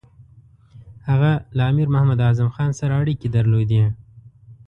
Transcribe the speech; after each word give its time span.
هغه 1.09 1.31
له 1.57 1.63
امیر 1.71 1.87
محمد 1.93 2.19
اعظم 2.27 2.49
خان 2.55 2.71
سره 2.79 2.93
اړیکې 3.01 3.27
درلودې. 3.37 3.81